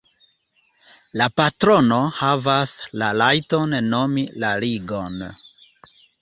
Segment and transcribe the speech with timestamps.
[1.21, 5.23] La patrono havas la rajton nomi la ligon.